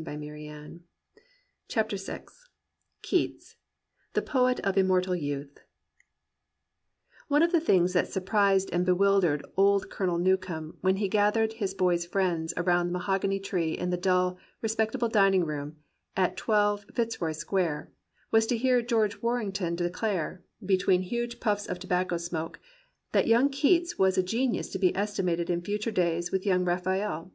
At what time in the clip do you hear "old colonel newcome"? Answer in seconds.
9.58-10.78